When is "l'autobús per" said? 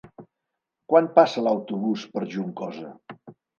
1.49-2.25